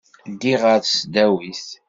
Ddiɣ 0.33 0.61
ɣer 0.65 0.79
tesdawit. 0.81 1.65